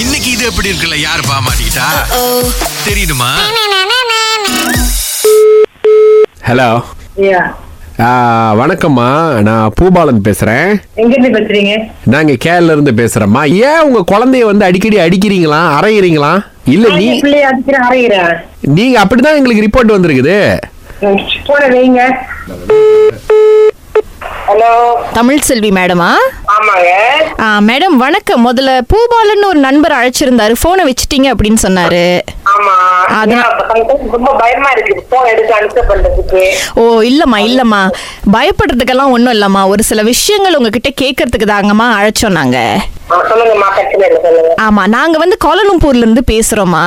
[0.00, 0.96] இன்னைக்கு இது எப்படி இருக்குல்ல?
[1.06, 1.86] யாரு பாமாட்டா
[2.86, 3.30] தெரியுமா
[6.48, 6.68] ஹலோ
[8.60, 9.08] வணக்கம்மா.
[9.48, 10.68] நான் பூபாலன் பேசுறேன்.
[11.02, 11.72] எங்க இருந்து பேசுறீங்க
[12.14, 13.42] நாங்க கேரள இருந்து பேசுறோம்மா.
[13.68, 15.60] ஏன் உங்க குழந்தைய வந்து அடிக்கடி அடிக்கிறீங்களா?
[15.78, 16.32] அரைகிறீங்களா
[16.74, 17.06] இல்ல நீ
[18.78, 20.38] நீங்க அப்படிதான் எங்களுக்கு ரிப்போர்ட் வந்திருக்குது.
[25.18, 26.10] தமிழ் செல்வி மேடமா?
[27.60, 28.52] மேடம் வணக்கம்.
[28.52, 30.54] முதல்ல பூபாலன்னு ஒரு நண்பர் அழைச்சிருந்தாரு.
[30.60, 32.20] போனை வச்சுட்டீங்க அப்படின்னு சொன்னாரு.
[36.74, 37.82] ஓ இல்லம்மா இல்லம்மா.
[38.32, 39.68] பயப்படுறதுக்கெல்லாம் ஒன்றும் இல்லம்மா.
[39.68, 42.58] ஒரு சில விஷயங்கள் உங்ககிட்ட கேட்கறதுக்கு தாங்கம்மா அழைச்சோம் நாங்க.
[44.58, 46.84] ஆமா நாங்க வந்து கோலலம்பூர்ல இருந்து பேசுறோமா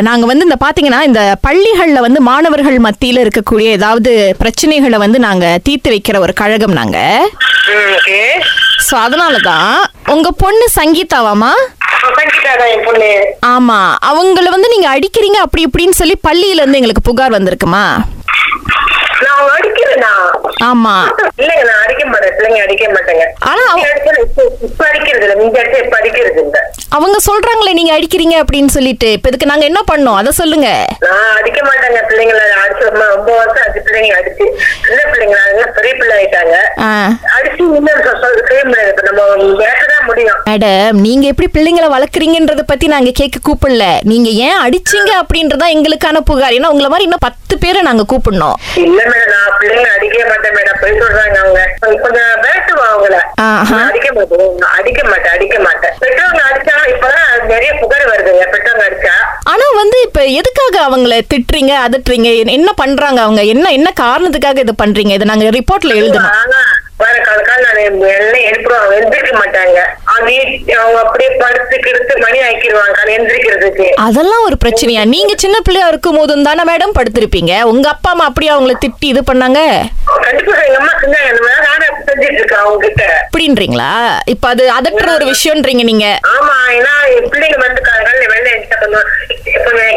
[0.00, 5.90] நாங்க வந்து இந்த பாத்தீங்கன்னா இந்த பள்ளிகள்ல வந்து மாணவர்கள் மத்தியில இருக்கக்கூடிய ஏதாவது பிரச்சனைகளை வந்து நாங்க தீர்த்து
[5.90, 6.98] வைக்கிற ஒரு கழகம் நாங்க.
[7.94, 8.18] ஓகே.
[8.86, 9.70] ஸோ அதனால தான்
[10.08, 11.52] உங்க பொண்ணு சங்கீதாவாமா
[13.48, 17.84] ஆமா அவங்கள வந்து நீங்க அடிக்கிறீங்க அப்படி இப்படின்னு சொல்லி பள்ளியில இருந்து எங்களுக்கு புகார் வந்திருக்குமா?
[19.20, 20.12] நான் அவங்க அடிக்கிறேனா
[20.64, 20.94] ஆமா.
[21.36, 22.34] இல்லைங்க நான் அடிக்க மாட்டேன்.
[22.36, 23.24] பிள்ளைங்க அடிக்க மாட்டேங்க.
[23.42, 24.12] ஆனா அவ- முந்தி அடிச்சா
[24.64, 25.34] இப்ப அடிக்கிறது இல்ல.
[25.36, 26.58] முந்தி அடிச்சா இப்ப அடிக்கிறது இல்ல.
[26.96, 29.08] அவங்க சொல்றாங்களே நீங்க அடிக்கிறீங்க அப்படின்னு சொல்லிட்டு.
[29.16, 30.18] இப்ப இதுக்கு நாங்க என்ன பண்ணோம்?
[30.20, 30.68] அத சொல்லுங்க.
[31.38, 32.42] அடிக்க மாட்டேங்க பிள்ளைங்கள.
[32.64, 34.44] அடிச்சு ரொம்ப வருஷம் ஆச்சு பிள்ளைங்க அடிச்சு.
[34.86, 35.38] சின்ன பிள்ளைங்க
[35.78, 36.56] பெரிய பிள்ளை ஆயிட்டாங்க.
[37.36, 37.62] அடிச்சு
[40.50, 43.84] மேடம் நீங்க எப்படி பிள்ளைங்களை வளர்க்குறீங்கன்றத பத்தி நாங்க கேட்க கூப்பிடல.
[44.12, 46.56] நீங்க ஏன் அடிச்சீங்க அப்படின்றதா எங்களுக்கான புகார்.
[46.58, 48.56] ஏன்னா உங்களை மாதிரி இன்னும் பத்து பேரை நாங்க கூப்பிடணும்.
[48.84, 50.80] இல்ல மேடம் நான் பிள்ளைங்க அடிக்கவே மாட்டேன் மேடம்.
[50.82, 51.62] போய் சொல்றாங்க அவங்க.
[52.04, 52.32] கொஞ்சம்
[52.94, 53.18] அவங்கள.
[53.46, 53.76] ஆஹா.
[53.76, 54.54] நான் அடிக்க மாட்டேன்.
[54.62, 55.94] நான் அடிக்க மாட்டேன் அடிக்க மாட்டேன்.
[56.04, 59.14] பெற்றவங்க அடிச்சா இப்பதான் நிறைய புகார் வருதுங்க பெற்றவங்க அடிச்சா.
[59.52, 62.28] ஆனா வந்து இப்ப எதுக்காக அவங்கள திட்டுறீங்க அதட்டுறீங்க?
[62.58, 63.42] என்ன பண்றாங்க அவங்க?
[63.54, 65.12] என்ன என்ன காரணத்துக்காக இதை பண்றீங்க?
[65.18, 66.32] இதை நாங்க ரிப்போர்ட்ல எழுதணும்.
[66.42, 66.60] ஆனா
[67.02, 67.78] வேற கால கால நான்
[68.18, 69.78] எல்லாம் எழுப்புவாங்க எந்திரிக்க மாட்டாங்க.
[70.12, 70.30] அவங்க
[70.82, 75.02] அவங்க அப்படியே படுத்து கிடுத்து மணி ஆக்கிடுவாங்க காலை எந்திரிக்கிறதுக்கு அதெல்லாம் ஒரு பிரச்சனையா?
[75.14, 77.62] நீங்க சின்ன பிள்ளையா இருக்கும் போதும் தானே மேடம் படுத்திருப்பீங்க.
[77.72, 79.60] உங்க அப்பா அம்மா அப்படியே அவங்கள திட்டி இது பண்ணாங்க?
[80.66, 83.90] எங்க அம்மா செஞ்சாங்க மாதிரி செஞ்சுட்டு இருக்கேன் அவங்க கிட்ட அப்படின்றீங்களா?
[84.26, 86.06] இப்ப அது அதற்ற ஒரு விஷயம்ன்றீங்க நீங்க.
[86.34, 89.08] ஆமா ஏன்னா என் பிள்ளைங்க வந்து காலையில வெள்ளை கொஞ்சம்
[89.66, 89.90] கொஞ்சம்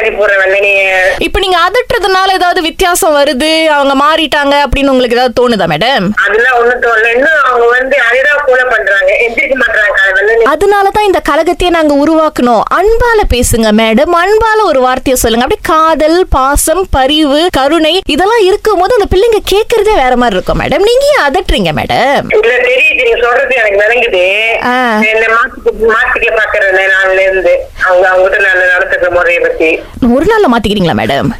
[0.00, 0.70] நீ
[1.18, 3.50] இப்ப நீங்க அதட்டுறதுனால ஏதாவது வித்தியாசம் வருது?
[3.68, 7.08] அவங்க மாறிட்டாங்க அப்படின்னு உங்களுக்கு ஏதாவது தோணுதா மேடம் அதெல்லாம் ஒண்ணும் தோணல.
[7.14, 9.10] இன்னும் அவங்க வந்து அரிதா கூட பண்றாங்க.
[9.24, 12.62] எந்திரிக்க மாட்டாங்க காலை வெள்ளை நீ அதனாலதான் இந்த கழகத்தையே நாங்க உருவாக்கணும்.
[12.78, 15.46] அன்பால பேசுங்க மேடம் அன்பால ஒரு வார்த்தையை சொல்லுங்க.
[15.46, 21.04] அப்படியே காதல் பாசம் பரிவு கருணை இதெல்லாம் இருக்கும்போது அந்த பிள்ளைங்க கேக்குறதே வேற மாதிரி இருக்கும் மேடம் நீங்க
[21.12, 23.00] ஏன் அதட்டுறீங்க மேடம் இல்ல தெரியுது.
[23.00, 24.24] நீங்க சொல்றது எனக்கு விளங்குது.
[24.64, 24.74] ஆ.
[25.12, 26.56] என்ன மாத்திக்க மாத்திக்க பாக்குறேன்
[26.92, 27.52] நாள்ல இருந்து
[27.84, 29.70] அவங்க அவங்ககிட்ட நான் நடத்துக்கிற முறையை பத்தி.
[30.16, 31.30] ஒரு நாள்ல மாத்திக்கிறீங்களா மேடம்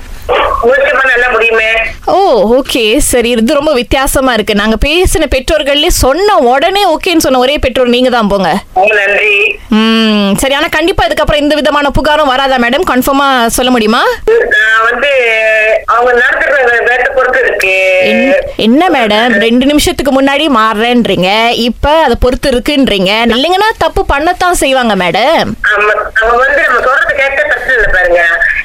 [2.07, 2.17] ஓ
[2.57, 4.55] ஓகே சரி இது ரொம்ப வித்தியாசமா இருக்கு.
[4.55, 8.51] நாங்க பேசின பெற்றோர்கள்லயே சொன்ன உடனே ஓகேன்னு சொன்ன ஒரே பெற்றோர் நீங்க தான் போங்க
[9.79, 14.03] ம் சரி ஆனா கண்டிப்பா இதுக்கப்புறம் எந்த விதமான புகாரும் வராதா மேடம் கன்ஃபார்மா சொல்ல முடியுமா?
[14.83, 15.11] வந்து
[18.59, 21.31] என்ன- மேடம் ரெண்டு நிமிஷத்துக்கு முன்னாடி மாறுறேன்றீங்க
[21.63, 23.11] இப்ப அதை பொறுத்து இருக்குன்றீங்க.
[23.29, 28.23] இல்லைங்கன்னா தப்பு பண்ணத்தான் செய்வாங்க மேடம் அவங்க வந்து நம்ம சொல்றது கேட்ட பிரச்சனை இல்லை பாருங்க.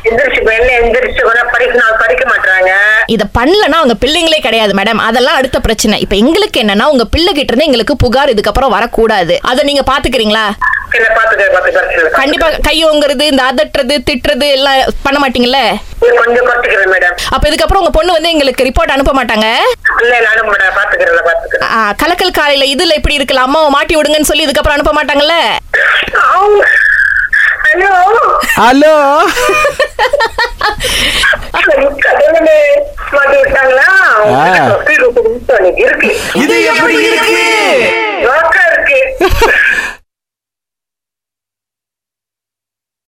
[0.09, 2.72] எந்திரிச்சு வெள்ள எந்திரிச்சு கூட படிக்க நான் படிக்க மாட்டாங்க
[3.16, 5.97] இத பண்ணலன்னா அவங்க பிள்ளைங்களே கிடையாது மேடம் அதெல்லாம் அடுத்த பிரச்சனை.
[6.00, 9.36] இப்ப எங்களுக்கு என்னன்னா உங்க பிள்ளை கிட்ட இருந்து எங்களுக்கு புகார் இதுக்கப்புறம் வரக்கூடாது.
[9.52, 10.46] அதை நீங்க பாத்துக்கிறீங்களா.
[12.19, 15.62] கண்டிப்பா கையோங்கிறது இந்த அதட்டுறது திட்டுறது எல்லாம் பண்ண மாட்டீங்கல்ல?
[16.22, 16.50] கொஞ்சம்
[17.35, 19.47] அப்ப இதுக்கப்புறம் உங்க பொண்ணு வந்து எங்களுக்கு ரிப்போர்ட் அனுப்ப மாட்டாங்க?
[22.03, 25.38] கலக்கல் காலையில இதுல இப்படி இருக்குல்ல அம்மாவை மாட்டி விடுங்கன்னு சொல்லி இதுக்கப்புறம் அனுப்ப மாட்டாங்கல்ல?
[28.59, 28.96] ஹலோ.
[36.36, 37.41] இது எப்படி இருக்கு?
[38.24, 39.00] ரோக்கா இருக்கு.